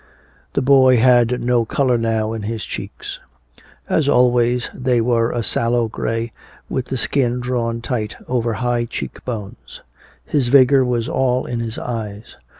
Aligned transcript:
The 0.53 0.63
boy 0.63 0.97
had 0.97 1.43
no 1.45 1.63
color 1.63 1.95
now 1.95 2.33
in 2.33 2.41
his 2.41 2.65
cheeks; 2.65 3.19
as 3.87 4.09
always, 4.09 4.67
they 4.73 4.99
were 4.99 5.29
a 5.29 5.43
sallow 5.43 5.87
gray 5.89 6.31
with 6.67 6.85
the 6.87 6.97
skin 6.97 7.39
drawn 7.39 7.81
tight 7.81 8.15
over 8.27 8.53
high 8.53 8.85
cheek 8.85 9.23
bones; 9.25 9.83
his 10.25 10.47
vigor 10.47 10.83
was 10.83 11.07
all 11.07 11.45
in 11.45 11.59
his 11.59 11.77
eyes. 11.77 12.35